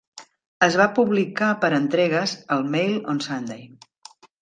[0.67, 3.67] Es va publicar per entregues al Mail on Sunday.